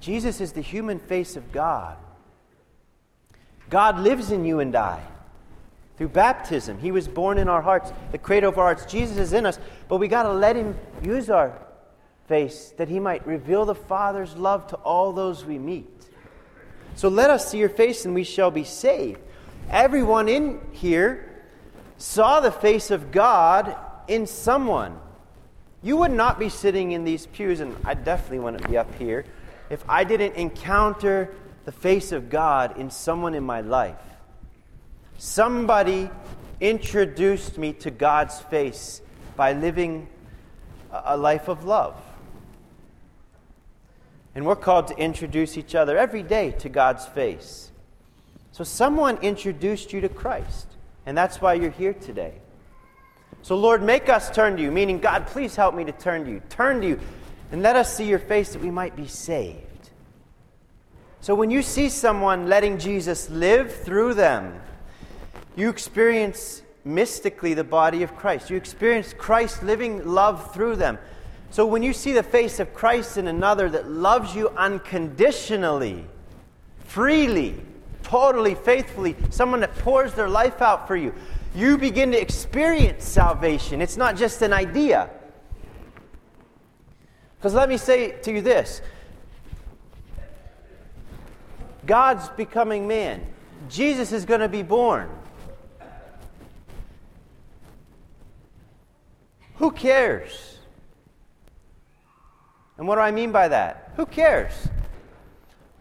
Jesus 0.00 0.40
is 0.40 0.52
the 0.52 0.62
human 0.62 0.98
face 0.98 1.36
of 1.36 1.52
God. 1.52 1.98
God 3.68 3.98
lives 3.98 4.30
in 4.30 4.46
you 4.46 4.60
and 4.60 4.74
I. 4.74 5.02
Through 5.98 6.08
baptism, 6.08 6.78
He 6.78 6.92
was 6.92 7.06
born 7.06 7.36
in 7.36 7.50
our 7.50 7.60
hearts, 7.60 7.92
the 8.10 8.16
cradle 8.16 8.48
of 8.48 8.56
our 8.56 8.74
hearts. 8.74 8.90
Jesus 8.90 9.18
is 9.18 9.34
in 9.34 9.44
us, 9.44 9.58
but 9.86 9.98
we 9.98 10.08
got 10.08 10.22
to 10.22 10.32
let 10.32 10.56
Him 10.56 10.78
use 11.02 11.28
our 11.28 11.58
face 12.26 12.72
that 12.78 12.88
He 12.88 12.98
might 12.98 13.26
reveal 13.26 13.66
the 13.66 13.74
Father's 13.74 14.34
love 14.34 14.66
to 14.68 14.76
all 14.76 15.12
those 15.12 15.44
we 15.44 15.58
meet. 15.58 15.90
So 16.94 17.10
let 17.10 17.28
us 17.28 17.50
see 17.50 17.58
your 17.58 17.68
face 17.68 18.06
and 18.06 18.14
we 18.14 18.24
shall 18.24 18.50
be 18.50 18.64
saved. 18.64 19.20
Everyone 19.70 20.28
in 20.28 20.60
here 20.72 21.44
saw 21.96 22.40
the 22.40 22.50
face 22.50 22.90
of 22.90 23.12
God 23.12 23.76
in 24.08 24.26
someone. 24.26 24.98
You 25.80 25.96
would 25.98 26.10
not 26.10 26.40
be 26.40 26.48
sitting 26.48 26.90
in 26.92 27.04
these 27.04 27.26
pews, 27.26 27.60
and 27.60 27.76
I 27.84 27.94
definitely 27.94 28.40
wouldn't 28.40 28.68
be 28.68 28.76
up 28.76 28.92
here, 28.96 29.24
if 29.70 29.84
I 29.88 30.02
didn't 30.02 30.34
encounter 30.34 31.32
the 31.64 31.72
face 31.72 32.10
of 32.10 32.30
God 32.30 32.76
in 32.78 32.90
someone 32.90 33.34
in 33.34 33.44
my 33.44 33.60
life. 33.60 33.96
Somebody 35.18 36.10
introduced 36.60 37.56
me 37.56 37.72
to 37.74 37.90
God's 37.92 38.40
face 38.40 39.00
by 39.36 39.52
living 39.52 40.08
a 40.90 41.16
life 41.16 41.48
of 41.48 41.64
love. 41.64 41.94
And 44.34 44.44
we're 44.44 44.56
called 44.56 44.88
to 44.88 44.96
introduce 44.96 45.56
each 45.56 45.74
other 45.76 45.96
every 45.96 46.22
day 46.22 46.50
to 46.58 46.68
God's 46.68 47.06
face. 47.06 47.70
So 48.52 48.64
someone 48.64 49.16
introduced 49.18 49.92
you 49.92 50.00
to 50.00 50.08
Christ, 50.08 50.66
and 51.06 51.16
that's 51.16 51.40
why 51.40 51.54
you're 51.54 51.70
here 51.70 51.94
today. 51.94 52.34
So, 53.42 53.56
Lord, 53.56 53.82
make 53.82 54.08
us 54.08 54.30
turn 54.30 54.56
to 54.56 54.62
you, 54.62 54.70
meaning, 54.70 54.98
God, 54.98 55.26
please 55.26 55.56
help 55.56 55.74
me 55.74 55.84
to 55.84 55.92
turn 55.92 56.24
to 56.24 56.30
you. 56.30 56.42
Turn 56.50 56.80
to 56.82 56.88
you, 56.88 57.00
and 57.52 57.62
let 57.62 57.76
us 57.76 57.94
see 57.94 58.04
your 58.04 58.18
face 58.18 58.52
that 58.52 58.60
we 58.60 58.70
might 58.70 58.96
be 58.96 59.06
saved. 59.06 59.90
So, 61.20 61.34
when 61.34 61.50
you 61.50 61.62
see 61.62 61.88
someone 61.88 62.48
letting 62.48 62.78
Jesus 62.78 63.30
live 63.30 63.74
through 63.74 64.14
them, 64.14 64.60
you 65.56 65.70
experience 65.70 66.62
mystically 66.84 67.54
the 67.54 67.64
body 67.64 68.02
of 68.02 68.16
Christ. 68.16 68.50
You 68.50 68.56
experience 68.56 69.14
Christ 69.16 69.62
living 69.62 70.06
love 70.06 70.52
through 70.52 70.76
them. 70.76 70.98
So 71.50 71.66
when 71.66 71.82
you 71.82 71.92
see 71.92 72.12
the 72.12 72.22
face 72.22 72.60
of 72.60 72.72
Christ 72.74 73.16
in 73.16 73.26
another 73.26 73.68
that 73.70 73.90
loves 73.90 74.34
you 74.34 74.48
unconditionally, 74.50 76.04
freely, 76.84 77.60
totally, 78.10 78.56
faithfully, 78.56 79.14
someone 79.30 79.60
that 79.60 79.72
pours 79.78 80.14
their 80.14 80.28
life 80.28 80.60
out 80.60 80.88
for 80.88 80.96
you, 80.96 81.14
you 81.54 81.78
begin 81.78 82.10
to 82.10 82.20
experience 82.20 83.04
salvation. 83.04 83.80
It's 83.80 83.96
not 83.96 84.16
just 84.16 84.42
an 84.42 84.52
idea. 84.52 85.08
Because 87.38 87.54
let 87.54 87.68
me 87.68 87.76
say 87.76 88.10
to 88.22 88.32
you 88.32 88.42
this 88.42 88.82
God's 91.86 92.28
becoming 92.30 92.88
man, 92.88 93.24
Jesus 93.68 94.10
is 94.10 94.24
going 94.24 94.40
to 94.40 94.48
be 94.48 94.64
born. 94.64 95.08
Who 99.56 99.70
cares? 99.70 100.58
And 102.76 102.88
what 102.88 102.96
do 102.96 103.02
I 103.02 103.12
mean 103.12 103.30
by 103.30 103.46
that? 103.48 103.92
Who 103.96 104.06
cares? 104.06 104.52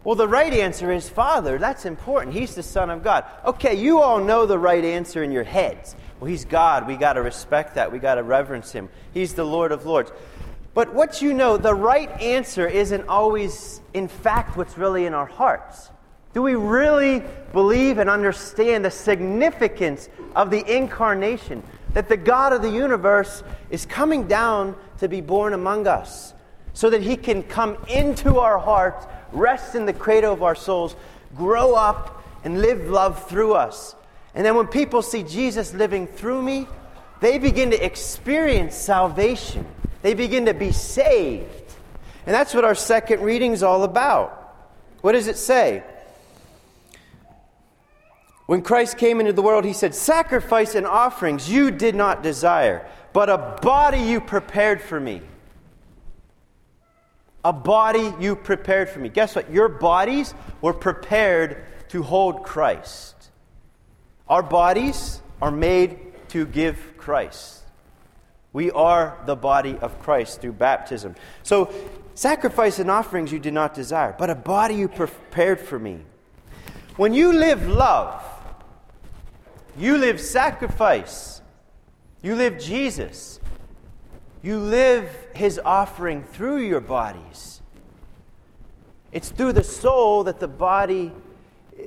Well, 0.04 0.16
the 0.16 0.28
right 0.28 0.54
answer 0.54 0.92
is 0.92 1.10
Father. 1.10 1.58
That's 1.58 1.86
important. 1.86 2.34
He's 2.34 2.56
the 2.56 2.64
Son 2.64 2.90
of 2.90 3.04
God. 3.04 3.26
Okay, 3.46 3.76
you 3.76 4.00
all 4.00 4.20
know 4.20 4.46
the 4.46 4.58
right 4.58 4.84
answer 4.84 5.24
in 5.24 5.32
your 5.32 5.44
heads. 5.44 5.96
Well, 6.20 6.30
He's 6.30 6.46
God. 6.46 6.88
We 6.88 6.96
got 6.96 7.14
to 7.14 7.22
respect 7.22 7.76
that. 7.76 7.92
We 7.92 8.00
got 8.00 8.16
to 8.16 8.24
reverence 8.24 8.72
Him. 8.72 8.90
He's 9.14 9.34
the 9.34 9.44
Lord 9.44 9.74
of 9.74 9.86
Lords. 9.86 10.12
But 10.74 10.94
what 10.94 11.22
you 11.22 11.34
know, 11.34 11.58
the 11.58 11.74
right 11.74 12.10
answer 12.22 12.66
isn't 12.66 13.10
always, 13.10 13.82
in 13.94 14.08
fact, 14.08 14.56
what's 14.56 14.78
really 14.78 15.06
in 15.06 15.14
our 15.14 15.26
hearts. 15.26 15.90
Do 16.34 16.44
we 16.44 16.56
really 16.56 17.24
believe 17.52 17.98
and 17.98 18.10
understand 18.10 18.86
the 18.86 18.92
significance 18.92 20.08
of 20.36 20.50
the 20.50 20.64
incarnation? 20.74 21.62
That 21.94 22.08
the 22.08 22.18
God 22.18 22.54
of 22.54 22.62
the 22.62 22.70
universe 22.70 23.44
is 23.70 23.86
coming 23.86 24.28
down 24.28 24.78
to 25.00 25.10
be 25.10 25.20
born 25.20 25.54
among 25.54 25.88
us 25.88 26.34
so 26.80 26.90
that 26.90 27.02
He 27.02 27.18
can 27.18 27.44
come 27.44 27.78
into 27.90 28.40
our 28.40 28.58
hearts, 28.58 29.06
rest 29.34 29.76
in 29.76 29.86
the 29.86 29.92
cradle 29.92 30.32
of 30.32 30.42
our 30.42 30.56
souls, 30.56 30.96
grow 31.36 31.76
up, 31.76 32.24
and 32.46 32.62
live 32.62 32.90
love 32.90 33.28
through 33.28 33.52
us. 33.52 33.96
And 34.34 34.46
then 34.46 34.56
when 34.56 34.66
people 34.68 35.02
see 35.02 35.24
Jesus 35.24 35.74
living 35.74 36.08
through 36.08 36.42
me, 36.42 36.68
they 37.20 37.38
begin 37.38 37.70
to 37.72 37.86
experience 37.86 38.78
salvation. 38.78 39.66
They 40.04 40.14
begin 40.14 40.46
to 40.46 40.54
be 40.54 40.72
saved. 40.72 41.50
And 42.26 42.34
that's 42.34 42.54
what 42.54 42.64
our 42.64 42.76
second 42.76 43.24
reading 43.24 43.52
is 43.52 43.62
all 43.62 43.84
about. 43.84 44.56
What 45.02 45.12
does 45.12 45.28
it 45.28 45.36
say? 45.36 45.84
When 48.46 48.62
Christ 48.62 48.98
came 48.98 49.20
into 49.20 49.34
the 49.34 49.42
world, 49.42 49.66
he 49.66 49.74
said, 49.74 49.94
Sacrifice 49.94 50.76
and 50.76 50.88
offerings 50.88 51.52
you 51.52 51.72
did 51.72 51.94
not 51.94 52.24
desire, 52.24 52.88
but 53.12 53.30
a 53.30 53.60
body 53.62 54.00
you 54.00 54.22
prepared 54.22 54.82
for 54.82 54.98
me 54.98 55.24
a 57.44 57.54
body 57.54 58.14
you 58.20 58.36
prepared 58.36 58.90
for 58.90 59.00
me. 59.00 59.10
Guess 59.10 59.36
what? 59.36 59.52
Your 59.52 59.70
bodies 59.70 60.34
were 60.62 60.74
prepared 60.74 61.64
to 61.90 62.04
hold 62.04 62.44
Christ. 62.44 63.16
Our 64.28 64.44
bodies 64.44 65.22
are 65.42 65.52
made 65.52 66.00
to 66.30 66.46
give 66.46 66.98
Christ. 66.98 67.64
We 68.52 68.72
are 68.72 69.18
the 69.26 69.36
body 69.36 69.78
of 69.78 70.00
Christ 70.00 70.42
through 70.42 70.54
baptism. 70.54 71.16
So, 71.44 71.74
sacrifice 72.16 72.80
and 72.80 72.90
offerings 72.90 73.32
you 73.32 73.40
did 73.40 73.54
not 73.54 73.74
desire, 73.74 74.16
but 74.18 74.30
a 74.30 74.36
body 74.36 74.76
you 74.76 74.88
prepared 74.88 75.60
for 75.60 75.80
me. 75.80 76.00
When 76.98 77.14
you 77.14 77.32
live 77.32 77.68
love, 77.68 78.24
you 79.78 79.98
live 79.98 80.20
sacrifice, 80.20 81.42
you 82.22 82.36
live 82.36 82.60
Jesus. 82.60 83.40
You 84.42 84.58
live 84.60 85.10
his 85.34 85.60
offering 85.64 86.24
through 86.24 86.60
your 86.60 86.80
bodies. 86.80 87.62
It's 89.12 89.30
through 89.30 89.54
the 89.54 89.64
soul 89.64 90.24
that 90.26 90.40
the 90.40 90.48
body, 90.48 91.12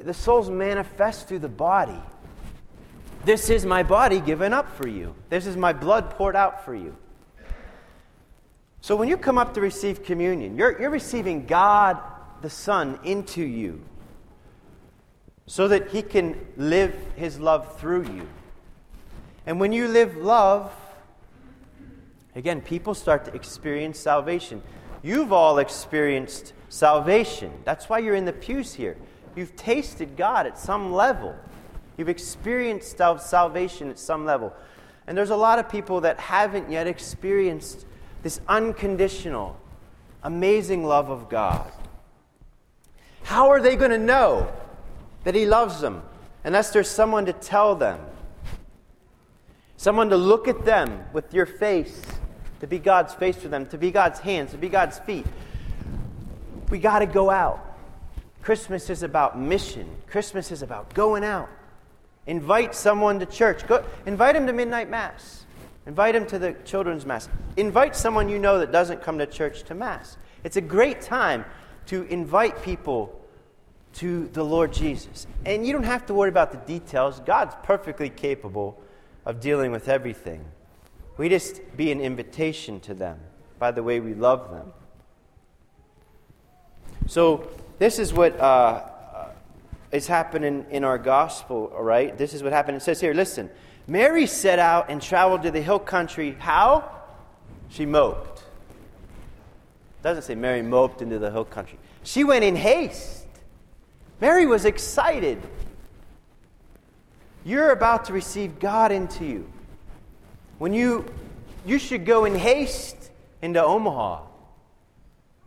the 0.02 0.14
soul's 0.14 0.50
manifest 0.50 1.28
through 1.28 1.38
the 1.38 1.48
body. 1.48 2.00
This 3.24 3.50
is 3.50 3.64
my 3.64 3.82
body 3.82 4.20
given 4.20 4.52
up 4.52 4.76
for 4.76 4.88
you. 4.88 5.14
This 5.30 5.46
is 5.46 5.56
my 5.56 5.72
blood 5.72 6.10
poured 6.10 6.36
out 6.36 6.64
for 6.64 6.74
you. 6.74 6.96
So 8.80 8.96
when 8.96 9.08
you 9.08 9.16
come 9.16 9.38
up 9.38 9.54
to 9.54 9.60
receive 9.60 10.02
communion, 10.02 10.56
you're, 10.56 10.78
you're 10.80 10.90
receiving 10.90 11.46
God 11.46 11.98
the 12.42 12.50
Son 12.50 12.98
into 13.04 13.42
you 13.42 13.80
so 15.46 15.68
that 15.68 15.90
He 15.90 16.02
can 16.02 16.36
live 16.56 16.94
His 17.14 17.38
love 17.38 17.78
through 17.78 18.04
you. 18.06 18.28
And 19.46 19.60
when 19.60 19.72
you 19.72 19.86
live 19.86 20.16
love, 20.16 20.72
Again, 22.34 22.60
people 22.62 22.94
start 22.94 23.24
to 23.26 23.34
experience 23.34 23.98
salvation. 23.98 24.62
You've 25.02 25.32
all 25.32 25.58
experienced 25.58 26.54
salvation. 26.68 27.52
That's 27.64 27.88
why 27.88 27.98
you're 27.98 28.14
in 28.14 28.24
the 28.24 28.32
pews 28.32 28.74
here. 28.74 28.96
You've 29.36 29.54
tasted 29.56 30.16
God 30.16 30.46
at 30.46 30.58
some 30.58 30.92
level. 30.92 31.34
You've 31.96 32.08
experienced 32.08 32.96
salvation 32.96 33.90
at 33.90 33.98
some 33.98 34.24
level. 34.24 34.52
And 35.06 35.18
there's 35.18 35.30
a 35.30 35.36
lot 35.36 35.58
of 35.58 35.68
people 35.68 36.02
that 36.02 36.18
haven't 36.18 36.70
yet 36.70 36.86
experienced 36.86 37.84
this 38.22 38.40
unconditional, 38.48 39.58
amazing 40.22 40.84
love 40.84 41.10
of 41.10 41.28
God. 41.28 41.70
How 43.24 43.50
are 43.50 43.60
they 43.60 43.76
going 43.76 43.90
to 43.90 43.98
know 43.98 44.50
that 45.24 45.34
He 45.34 45.44
loves 45.44 45.80
them 45.80 46.02
unless 46.44 46.70
there's 46.70 46.90
someone 46.90 47.26
to 47.26 47.32
tell 47.32 47.74
them? 47.74 48.00
Someone 49.76 50.10
to 50.10 50.16
look 50.16 50.46
at 50.46 50.64
them 50.64 51.04
with 51.12 51.34
your 51.34 51.46
face 51.46 52.00
to 52.62 52.68
be 52.68 52.78
God's 52.78 53.12
face 53.12 53.36
for 53.36 53.48
them, 53.48 53.66
to 53.66 53.76
be 53.76 53.90
God's 53.90 54.20
hands, 54.20 54.52
to 54.52 54.56
be 54.56 54.68
God's 54.68 55.00
feet. 55.00 55.26
We 56.70 56.78
got 56.78 57.00
to 57.00 57.06
go 57.06 57.28
out. 57.28 57.76
Christmas 58.40 58.88
is 58.88 59.02
about 59.02 59.36
mission. 59.36 59.90
Christmas 60.06 60.52
is 60.52 60.62
about 60.62 60.94
going 60.94 61.24
out. 61.24 61.50
Invite 62.28 62.76
someone 62.76 63.18
to 63.18 63.26
church. 63.26 63.66
Go, 63.66 63.84
invite 64.06 64.36
them 64.36 64.46
to 64.46 64.52
midnight 64.52 64.88
mass. 64.88 65.44
Invite 65.88 66.14
them 66.14 66.24
to 66.26 66.38
the 66.38 66.52
children's 66.64 67.04
mass. 67.04 67.28
Invite 67.56 67.96
someone 67.96 68.28
you 68.28 68.38
know 68.38 68.60
that 68.60 68.70
doesn't 68.70 69.02
come 69.02 69.18
to 69.18 69.26
church 69.26 69.64
to 69.64 69.74
mass. 69.74 70.16
It's 70.44 70.56
a 70.56 70.60
great 70.60 71.00
time 71.02 71.44
to 71.86 72.04
invite 72.04 72.62
people 72.62 73.20
to 73.94 74.28
the 74.28 74.44
Lord 74.44 74.72
Jesus. 74.72 75.26
And 75.44 75.66
you 75.66 75.72
don't 75.72 75.82
have 75.82 76.06
to 76.06 76.14
worry 76.14 76.28
about 76.28 76.52
the 76.52 76.58
details. 76.58 77.18
God's 77.26 77.56
perfectly 77.64 78.08
capable 78.08 78.80
of 79.26 79.40
dealing 79.40 79.72
with 79.72 79.88
everything. 79.88 80.44
We 81.16 81.28
just 81.28 81.60
be 81.76 81.92
an 81.92 82.00
invitation 82.00 82.80
to 82.80 82.94
them 82.94 83.20
by 83.58 83.70
the 83.70 83.82
way 83.82 84.00
we 84.00 84.14
love 84.14 84.50
them. 84.50 84.72
So, 87.06 87.48
this 87.78 87.98
is 87.98 88.12
what 88.12 88.38
uh, 88.38 88.42
uh, 88.42 89.28
is 89.90 90.06
happening 90.06 90.66
in 90.70 90.84
our 90.84 90.98
gospel, 90.98 91.72
all 91.76 91.82
right? 91.82 92.16
This 92.16 92.32
is 92.32 92.42
what 92.42 92.52
happened. 92.52 92.76
It 92.76 92.80
says 92.80 93.00
here, 93.00 93.12
listen, 93.12 93.50
Mary 93.86 94.26
set 94.26 94.58
out 94.58 94.88
and 94.88 95.02
traveled 95.02 95.42
to 95.42 95.50
the 95.50 95.60
hill 95.60 95.78
country. 95.78 96.36
How? 96.38 96.90
She 97.68 97.84
moped. 97.84 98.38
It 98.38 100.02
doesn't 100.02 100.22
say 100.22 100.34
Mary 100.34 100.62
moped 100.62 101.02
into 101.02 101.18
the 101.18 101.30
hill 101.30 101.44
country. 101.44 101.78
She 102.04 102.24
went 102.24 102.44
in 102.44 102.56
haste. 102.56 103.26
Mary 104.20 104.46
was 104.46 104.64
excited. 104.64 105.42
You're 107.44 107.72
about 107.72 108.04
to 108.06 108.12
receive 108.12 108.60
God 108.60 108.92
into 108.92 109.24
you 109.24 109.51
when 110.62 110.72
you 110.72 111.04
you 111.66 111.76
should 111.76 112.06
go 112.06 112.24
in 112.24 112.36
haste 112.36 113.10
into 113.42 113.60
Omaha 113.60 114.22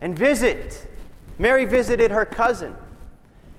and 0.01 0.13
visit. 0.13 0.85
Mary 1.39 1.63
visited 1.63 2.11
her 2.11 2.25
cousin. 2.25 2.75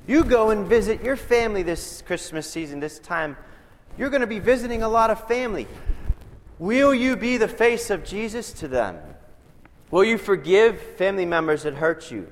You 0.07 0.23
go 0.23 0.51
and 0.51 0.67
visit 0.67 1.03
your 1.03 1.17
family 1.17 1.63
this 1.63 2.03
Christmas 2.03 2.47
season, 2.47 2.79
this 2.79 2.99
time. 2.99 3.39
You're 3.97 4.11
going 4.11 4.21
to 4.21 4.27
be 4.27 4.39
visiting 4.39 4.83
a 4.83 4.89
lot 4.91 5.09
of 5.09 5.27
family. 5.27 5.67
Will 6.59 6.95
you 6.95 7.17
be 7.17 7.39
the 7.39 7.49
face 7.49 7.89
of 7.89 8.05
Jesus 8.05 8.53
to 8.53 8.69
them? 8.69 8.99
Will 9.91 10.05
you 10.05 10.19
forgive 10.19 10.79
family 10.79 11.25
members 11.25 11.63
that 11.63 11.73
hurt 11.73 12.11
you? 12.11 12.31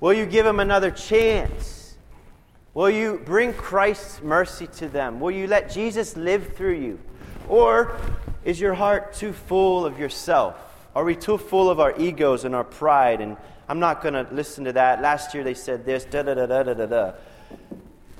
Will 0.00 0.14
you 0.14 0.24
give 0.24 0.46
them 0.46 0.60
another 0.60 0.90
chance? 0.90 1.98
Will 2.72 2.88
you 2.88 3.20
bring 3.26 3.52
Christ's 3.52 4.22
mercy 4.22 4.66
to 4.78 4.88
them? 4.88 5.20
Will 5.20 5.30
you 5.30 5.46
let 5.46 5.70
Jesus 5.70 6.16
live 6.16 6.56
through 6.56 6.76
you? 6.76 6.98
Or 7.50 7.94
is 8.46 8.60
your 8.60 8.74
heart 8.74 9.12
too 9.12 9.32
full 9.32 9.84
of 9.84 9.98
yourself? 9.98 10.56
Are 10.94 11.04
we 11.04 11.16
too 11.16 11.36
full 11.36 11.68
of 11.68 11.80
our 11.80 11.98
egos 12.00 12.44
and 12.44 12.54
our 12.54 12.62
pride? 12.62 13.20
And 13.20 13.36
I'm 13.68 13.80
not 13.80 14.02
going 14.02 14.14
to 14.14 14.26
listen 14.32 14.64
to 14.64 14.72
that. 14.74 15.02
Last 15.02 15.34
year 15.34 15.42
they 15.42 15.52
said 15.52 15.84
this, 15.84 16.04
da 16.04 16.22
da 16.22 16.34
da 16.34 16.46
da 16.46 16.62
da 16.62 16.74
da 16.74 16.86
da. 16.86 17.12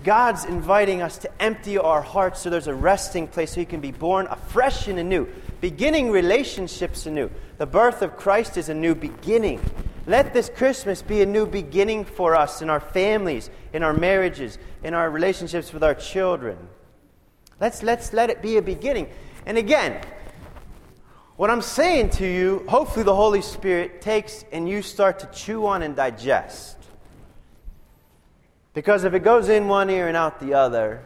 God's 0.02 0.44
inviting 0.44 1.00
us 1.00 1.16
to 1.18 1.42
empty 1.42 1.78
our 1.78 2.02
hearts 2.02 2.40
so 2.40 2.50
there's 2.50 2.66
a 2.66 2.74
resting 2.74 3.28
place 3.28 3.52
so 3.52 3.60
He 3.60 3.66
can 3.66 3.80
be 3.80 3.92
born 3.92 4.26
afresh 4.26 4.88
and 4.88 4.98
anew, 4.98 5.28
beginning 5.60 6.10
relationships 6.10 7.06
anew. 7.06 7.30
The 7.58 7.66
birth 7.66 8.02
of 8.02 8.16
Christ 8.16 8.56
is 8.56 8.68
a 8.68 8.74
new 8.74 8.96
beginning. 8.96 9.60
Let 10.08 10.34
this 10.34 10.50
Christmas 10.54 11.02
be 11.02 11.22
a 11.22 11.26
new 11.26 11.46
beginning 11.46 12.04
for 12.04 12.34
us 12.34 12.62
in 12.62 12.70
our 12.70 12.80
families, 12.80 13.48
in 13.72 13.84
our 13.84 13.94
marriages, 13.94 14.58
in 14.82 14.92
our 14.92 15.08
relationships 15.08 15.72
with 15.72 15.84
our 15.84 15.94
children. 15.94 16.58
Let's, 17.60 17.84
let's 17.84 18.12
let 18.12 18.28
it 18.28 18.42
be 18.42 18.56
a 18.56 18.62
beginning. 18.62 19.08
And 19.46 19.56
again, 19.56 20.02
What 21.36 21.50
I'm 21.50 21.60
saying 21.60 22.10
to 22.10 22.26
you, 22.26 22.64
hopefully 22.66 23.02
the 23.02 23.14
Holy 23.14 23.42
Spirit 23.42 24.00
takes 24.00 24.44
and 24.52 24.66
you 24.66 24.80
start 24.80 25.18
to 25.18 25.26
chew 25.26 25.66
on 25.66 25.82
and 25.82 25.94
digest. 25.94 26.78
Because 28.72 29.04
if 29.04 29.12
it 29.12 29.20
goes 29.20 29.50
in 29.50 29.68
one 29.68 29.90
ear 29.90 30.08
and 30.08 30.16
out 30.16 30.40
the 30.40 30.54
other, 30.54 31.02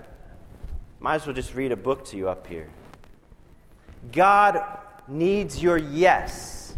might 1.00 1.16
as 1.16 1.26
well 1.26 1.34
just 1.34 1.54
read 1.54 1.72
a 1.72 1.76
book 1.76 2.04
to 2.06 2.16
you 2.16 2.28
up 2.28 2.46
here. 2.46 2.68
God 4.12 4.62
needs 5.08 5.60
your 5.60 5.78
yes. 5.78 6.76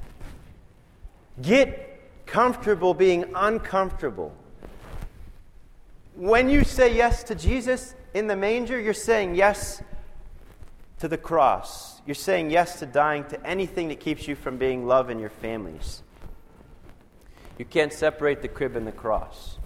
Get 1.42 2.00
comfortable 2.24 2.94
being 2.94 3.26
uncomfortable. 3.34 4.34
When 6.14 6.48
you 6.48 6.64
say 6.64 6.96
yes 6.96 7.22
to 7.24 7.34
Jesus 7.34 7.94
in 8.14 8.28
the 8.28 8.36
manger, 8.36 8.80
you're 8.80 8.94
saying 8.94 9.34
yes 9.34 9.82
to 11.00 11.08
the 11.08 11.18
cross. 11.18 11.91
You're 12.06 12.14
saying 12.14 12.50
yes 12.50 12.80
to 12.80 12.86
dying 12.86 13.24
to 13.26 13.46
anything 13.46 13.88
that 13.88 14.00
keeps 14.00 14.26
you 14.26 14.34
from 14.34 14.56
being 14.56 14.86
love 14.86 15.08
in 15.08 15.18
your 15.18 15.30
families. 15.30 16.02
You 17.58 17.64
can't 17.64 17.92
separate 17.92 18.42
the 18.42 18.48
crib 18.48 18.74
and 18.76 18.86
the 18.86 18.92
cross. 18.92 19.58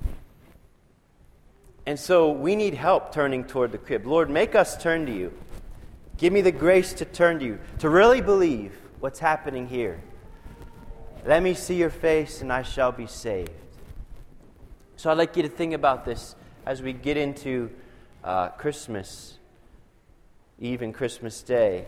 And 1.86 1.98
so 1.98 2.30
we 2.30 2.56
need 2.56 2.74
help 2.74 3.12
turning 3.12 3.44
toward 3.44 3.72
the 3.72 3.78
crib. 3.78 4.06
Lord, 4.06 4.28
make 4.28 4.54
us 4.54 4.80
turn 4.82 5.06
to 5.06 5.12
you. 5.12 5.32
Give 6.18 6.32
me 6.32 6.40
the 6.40 6.52
grace 6.52 6.92
to 6.94 7.04
turn 7.04 7.38
to 7.38 7.44
you, 7.44 7.58
to 7.78 7.88
really 7.88 8.20
believe 8.20 8.72
what's 9.00 9.18
happening 9.18 9.68
here. 9.68 10.00
Let 11.24 11.42
me 11.42 11.54
see 11.54 11.76
your 11.76 11.90
face 11.90 12.42
and 12.42 12.52
I 12.52 12.62
shall 12.62 12.92
be 12.92 13.06
saved. 13.06 13.50
So 14.96 15.10
I'd 15.10 15.18
like 15.18 15.36
you 15.36 15.42
to 15.42 15.48
think 15.48 15.74
about 15.74 16.04
this 16.04 16.34
as 16.64 16.82
we 16.82 16.92
get 16.92 17.16
into 17.16 17.70
uh, 18.24 18.48
Christmas 18.50 19.38
Eve 20.58 20.82
and 20.82 20.94
Christmas 20.94 21.42
Day. 21.42 21.84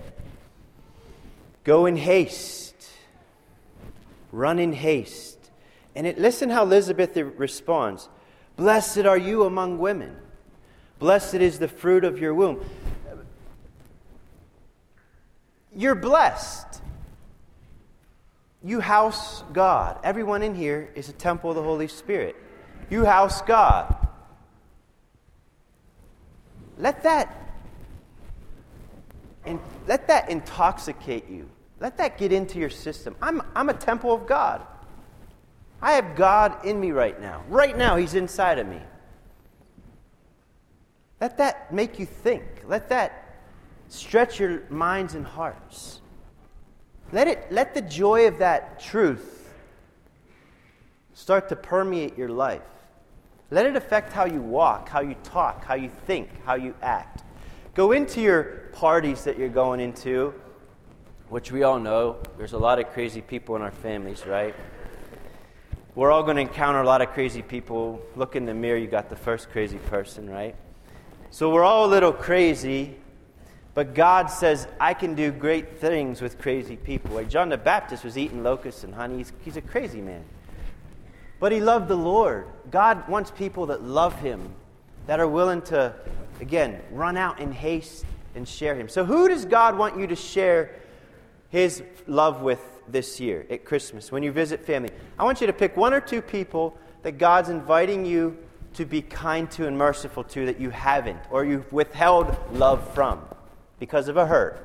Go 1.68 1.84
in 1.84 1.96
haste, 1.96 2.88
run 4.32 4.58
in 4.58 4.72
haste. 4.72 5.50
And 5.94 6.06
it, 6.06 6.18
listen 6.18 6.48
how 6.48 6.62
Elizabeth 6.62 7.14
responds 7.14 8.08
Blessed 8.56 9.00
are 9.00 9.18
you 9.18 9.44
among 9.44 9.78
women, 9.78 10.16
blessed 10.98 11.34
is 11.34 11.58
the 11.58 11.68
fruit 11.68 12.04
of 12.04 12.18
your 12.18 12.32
womb. 12.32 12.64
You're 15.76 15.94
blessed. 15.94 16.80
You 18.64 18.80
house 18.80 19.44
God. 19.52 19.98
Everyone 20.02 20.42
in 20.42 20.54
here 20.54 20.90
is 20.94 21.10
a 21.10 21.12
temple 21.12 21.50
of 21.50 21.56
the 21.56 21.62
Holy 21.62 21.88
Spirit. 21.88 22.34
You 22.88 23.04
house 23.04 23.42
God. 23.42 23.94
Let 26.78 27.02
that 27.02 27.30
and 29.44 29.60
let 29.86 30.08
that 30.08 30.30
intoxicate 30.30 31.28
you. 31.28 31.50
Let 31.80 31.96
that 31.98 32.18
get 32.18 32.32
into 32.32 32.58
your 32.58 32.70
system. 32.70 33.14
I'm, 33.22 33.42
I'm 33.54 33.68
a 33.68 33.74
temple 33.74 34.12
of 34.12 34.26
God. 34.26 34.62
I 35.80 35.92
have 35.92 36.16
God 36.16 36.64
in 36.64 36.80
me 36.80 36.90
right 36.90 37.20
now. 37.20 37.44
Right 37.48 37.76
now, 37.76 37.96
He's 37.96 38.14
inside 38.14 38.58
of 38.58 38.66
me. 38.66 38.80
Let 41.20 41.38
that 41.38 41.72
make 41.72 41.98
you 41.98 42.06
think. 42.06 42.42
Let 42.66 42.88
that 42.88 43.40
stretch 43.88 44.40
your 44.40 44.62
minds 44.70 45.14
and 45.14 45.24
hearts. 45.26 46.00
Let, 47.12 47.28
it, 47.28 47.46
let 47.50 47.74
the 47.74 47.82
joy 47.82 48.26
of 48.26 48.38
that 48.38 48.80
truth 48.80 49.54
start 51.14 51.48
to 51.48 51.56
permeate 51.56 52.18
your 52.18 52.28
life. 52.28 52.62
Let 53.50 53.66
it 53.66 53.76
affect 53.76 54.12
how 54.12 54.26
you 54.26 54.42
walk, 54.42 54.88
how 54.88 55.00
you 55.00 55.16
talk, 55.24 55.64
how 55.64 55.74
you 55.74 55.90
think, 56.06 56.28
how 56.44 56.54
you 56.54 56.74
act. 56.82 57.24
Go 57.74 57.92
into 57.92 58.20
your 58.20 58.70
parties 58.72 59.24
that 59.24 59.38
you're 59.38 59.48
going 59.48 59.80
into, 59.80 60.34
which 61.28 61.52
we 61.52 61.62
all 61.62 61.78
know 61.78 62.16
there's 62.38 62.54
a 62.54 62.58
lot 62.58 62.78
of 62.78 62.88
crazy 62.92 63.20
people 63.20 63.54
in 63.56 63.62
our 63.62 63.70
families, 63.70 64.24
right? 64.26 64.54
We're 65.94 66.10
all 66.10 66.22
going 66.22 66.36
to 66.36 66.42
encounter 66.42 66.80
a 66.80 66.86
lot 66.86 67.02
of 67.02 67.10
crazy 67.10 67.42
people. 67.42 68.00
Look 68.16 68.36
in 68.36 68.46
the 68.46 68.54
mirror, 68.54 68.78
you 68.78 68.86
got 68.86 69.10
the 69.10 69.16
first 69.16 69.50
crazy 69.50 69.78
person, 69.78 70.30
right? 70.30 70.54
So 71.30 71.50
we're 71.50 71.64
all 71.64 71.84
a 71.84 71.90
little 71.90 72.12
crazy, 72.12 72.96
but 73.74 73.94
God 73.94 74.26
says, 74.28 74.66
I 74.80 74.94
can 74.94 75.14
do 75.14 75.30
great 75.30 75.78
things 75.78 76.22
with 76.22 76.38
crazy 76.38 76.76
people. 76.76 77.14
Like 77.14 77.28
John 77.28 77.48
the 77.48 77.58
Baptist 77.58 78.04
was 78.04 78.16
eating 78.16 78.42
locusts 78.42 78.84
and 78.84 78.94
honey. 78.94 79.18
He's, 79.18 79.32
he's 79.44 79.56
a 79.56 79.60
crazy 79.60 80.00
man. 80.00 80.24
But 81.40 81.52
he 81.52 81.60
loved 81.60 81.88
the 81.88 81.96
Lord. 81.96 82.46
God 82.70 83.06
wants 83.08 83.30
people 83.30 83.66
that 83.66 83.82
love 83.82 84.18
him, 84.20 84.54
that 85.06 85.20
are 85.20 85.28
willing 85.28 85.62
to, 85.62 85.94
again, 86.40 86.80
run 86.90 87.16
out 87.16 87.38
in 87.38 87.52
haste 87.52 88.04
and 88.34 88.48
share 88.48 88.74
him. 88.74 88.88
So, 88.88 89.04
who 89.04 89.28
does 89.28 89.44
God 89.44 89.76
want 89.76 89.98
you 89.98 90.06
to 90.06 90.16
share 90.16 90.70
his 91.50 91.82
love 92.06 92.42
with 92.42 92.60
this 92.88 93.20
year 93.20 93.46
at 93.50 93.64
Christmas 93.64 94.12
when 94.12 94.22
you 94.22 94.32
visit 94.32 94.64
family? 94.64 94.90
I 95.18 95.24
want 95.24 95.40
you 95.40 95.46
to 95.46 95.52
pick 95.52 95.76
one 95.76 95.94
or 95.94 96.00
two 96.00 96.22
people 96.22 96.76
that 97.02 97.18
God's 97.18 97.48
inviting 97.48 98.04
you 98.04 98.36
to 98.74 98.84
be 98.84 99.02
kind 99.02 99.50
to 99.52 99.66
and 99.66 99.76
merciful 99.76 100.24
to 100.24 100.46
that 100.46 100.60
you 100.60 100.70
haven't 100.70 101.20
or 101.30 101.44
you've 101.44 101.72
withheld 101.72 102.36
love 102.52 102.94
from 102.94 103.20
because 103.78 104.08
of 104.08 104.16
a 104.16 104.26
hurt. 104.26 104.64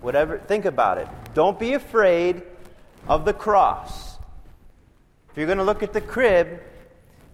Whatever, 0.00 0.38
think 0.38 0.64
about 0.64 0.98
it. 0.98 1.08
Don't 1.34 1.58
be 1.58 1.74
afraid 1.74 2.42
of 3.08 3.24
the 3.24 3.32
cross. 3.32 4.16
If 5.30 5.36
you're 5.36 5.46
going 5.46 5.58
to 5.58 5.64
look 5.64 5.82
at 5.82 5.92
the 5.92 6.00
crib, 6.00 6.62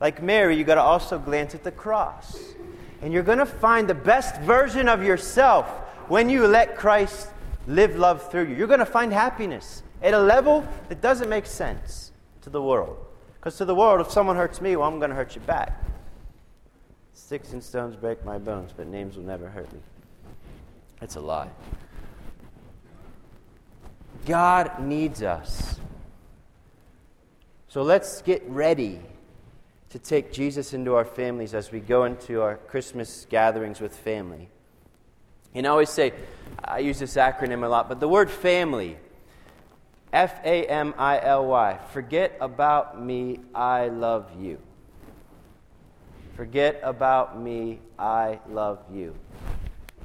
like 0.00 0.22
Mary, 0.22 0.56
you 0.56 0.64
got 0.64 0.76
to 0.76 0.82
also 0.82 1.18
glance 1.18 1.54
at 1.54 1.62
the 1.62 1.72
cross. 1.72 2.54
And 3.02 3.12
you're 3.12 3.22
going 3.22 3.38
to 3.38 3.46
find 3.46 3.88
the 3.88 3.94
best 3.94 4.40
version 4.40 4.88
of 4.88 5.02
yourself 5.02 5.66
when 6.08 6.30
you 6.30 6.46
let 6.46 6.76
Christ 6.76 7.28
live 7.66 7.96
love 7.96 8.30
through 8.30 8.46
you. 8.46 8.56
You're 8.56 8.66
going 8.66 8.80
to 8.80 8.86
find 8.86 9.12
happiness 9.12 9.82
at 10.02 10.14
a 10.14 10.18
level 10.18 10.66
that 10.88 11.00
doesn't 11.00 11.28
make 11.28 11.46
sense 11.46 12.12
to 12.42 12.50
the 12.50 12.62
world. 12.62 12.96
Because 13.34 13.56
to 13.58 13.64
the 13.64 13.74
world, 13.74 14.00
if 14.00 14.10
someone 14.10 14.36
hurts 14.36 14.60
me, 14.60 14.76
well, 14.76 14.88
I'm 14.88 14.98
going 14.98 15.10
to 15.10 15.16
hurt 15.16 15.34
you 15.34 15.40
back. 15.42 15.82
Sticks 17.12 17.52
and 17.52 17.62
stones 17.62 17.96
break 17.96 18.24
my 18.24 18.38
bones, 18.38 18.72
but 18.76 18.86
names 18.86 19.16
will 19.16 19.24
never 19.24 19.48
hurt 19.48 19.72
me. 19.72 19.80
It's 21.00 21.16
a 21.16 21.20
lie. 21.20 21.50
God 24.26 24.80
needs 24.80 25.22
us. 25.22 25.78
So 27.68 27.82
let's 27.82 28.22
get 28.22 28.42
ready 28.48 29.00
to 29.90 29.98
take 29.98 30.32
Jesus 30.32 30.74
into 30.74 30.94
our 30.94 31.04
families 31.04 31.54
as 31.54 31.70
we 31.70 31.80
go 31.80 32.04
into 32.04 32.40
our 32.40 32.56
Christmas 32.56 33.26
gatherings 33.28 33.80
with 33.80 33.96
family. 33.96 34.48
And 35.54 35.66
I 35.66 35.70
always 35.70 35.90
say, 35.90 36.12
I 36.64 36.80
use 36.80 36.98
this 36.98 37.14
acronym 37.14 37.64
a 37.64 37.68
lot, 37.68 37.88
but 37.88 38.00
the 38.00 38.08
word 38.08 38.30
family, 38.30 38.96
F 40.12 40.40
A 40.44 40.66
M 40.66 40.94
I 40.98 41.20
L 41.20 41.46
Y, 41.46 41.78
forget 41.92 42.36
about 42.40 43.00
me, 43.00 43.40
I 43.54 43.88
love 43.88 44.30
you. 44.38 44.58
Forget 46.36 46.80
about 46.82 47.40
me, 47.40 47.78
I 47.98 48.40
love 48.48 48.80
you. 48.92 49.14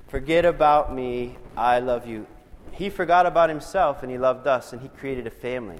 Forget 0.08 0.46
about 0.46 0.94
me, 0.94 1.38
I 1.58 1.80
love 1.80 2.08
you. 2.08 2.28
He 2.72 2.90
forgot 2.90 3.26
about 3.26 3.50
himself 3.50 4.04
and 4.04 4.12
he 4.12 4.18
loved 4.18 4.46
us 4.46 4.72
and 4.74 4.82
he 4.82 4.90
created 4.90 5.26
a 5.26 5.32
family. 5.32 5.80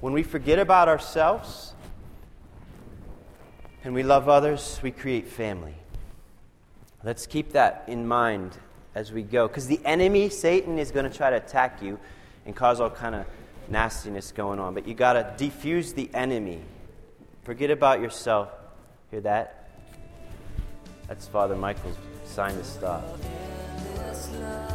When 0.00 0.12
we 0.12 0.22
forget 0.22 0.58
about 0.58 0.88
ourselves 0.88 1.74
and 3.84 3.94
we 3.94 4.02
love 4.02 4.28
others, 4.28 4.80
we 4.82 4.90
create 4.90 5.28
family. 5.28 5.74
Let's 7.06 7.24
keep 7.24 7.52
that 7.52 7.84
in 7.86 8.08
mind 8.08 8.58
as 8.96 9.12
we 9.12 9.22
go 9.22 9.46
because 9.46 9.68
the 9.68 9.78
enemy 9.84 10.28
Satan 10.28 10.76
is 10.76 10.90
going 10.90 11.08
to 11.08 11.16
try 11.16 11.30
to 11.30 11.36
attack 11.36 11.80
you 11.80 12.00
and 12.44 12.56
cause 12.56 12.80
all 12.80 12.90
kind 12.90 13.14
of 13.14 13.26
nastiness 13.68 14.32
going 14.32 14.58
on, 14.58 14.74
but 14.74 14.88
you 14.88 14.94
got 14.94 15.12
to 15.12 15.22
defuse 15.38 15.94
the 15.94 16.10
enemy. 16.12 16.62
Forget 17.44 17.70
about 17.70 18.00
yourself. 18.00 18.48
Hear 19.12 19.20
that? 19.20 19.70
That's 21.06 21.28
Father 21.28 21.54
Michael's 21.54 21.96
sign 22.24 22.56
to 22.56 22.64
stop. 22.64 23.04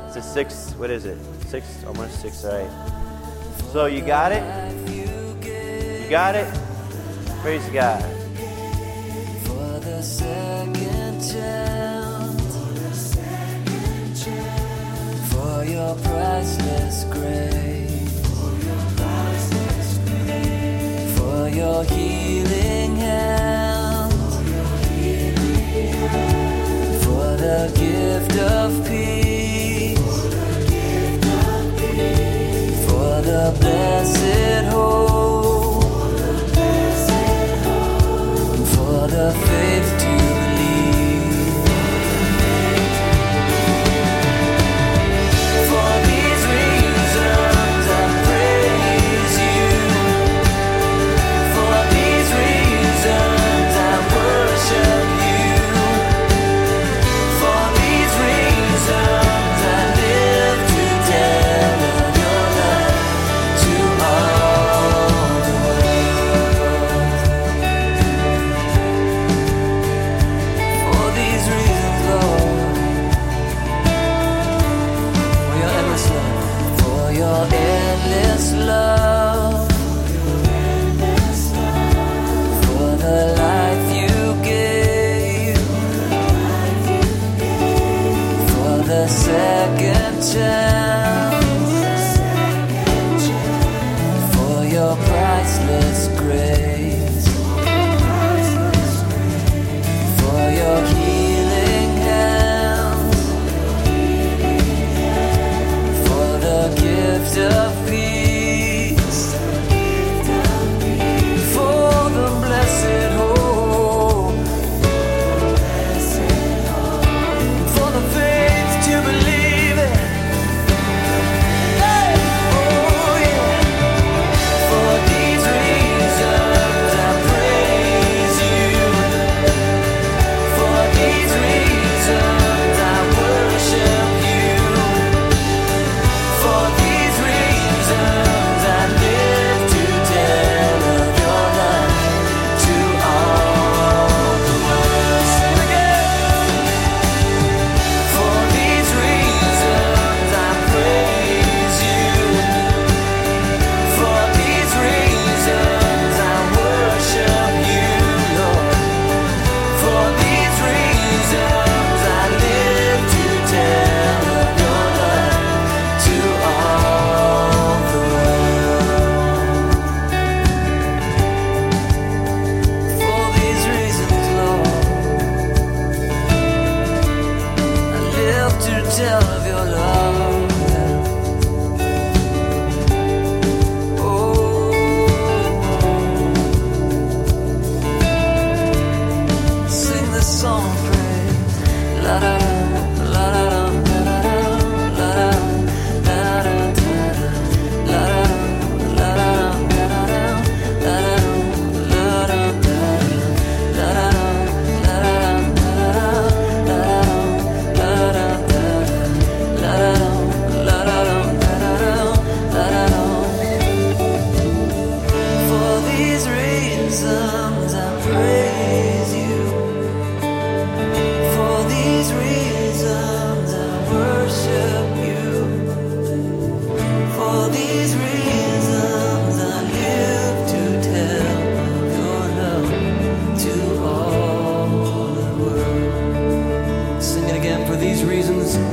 It's 0.08 0.15
a 0.15 0.22
six, 0.22 0.72
what 0.78 0.89
is 0.89 1.04
it? 1.04 1.17
Six, 1.48 1.84
almost 1.84 2.22
six, 2.22 2.46
all 2.46 2.54
right. 2.54 3.62
So 3.74 3.88
you 3.88 4.00
got 4.00 4.32
it? 4.32 4.41
You 4.88 6.10
got 6.10 6.36
it? 6.36 6.48
Praise 7.41 7.67
God. 7.74 8.02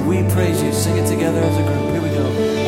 We 0.06 0.22
praise 0.32 0.62
you. 0.62 0.72
Sing 0.72 0.96
it 0.96 1.06
together 1.06 1.40
as 1.40 1.56
a 1.56 1.62
group. 1.62 1.90
Here 1.90 2.02
we 2.02 2.08
go. 2.10 2.67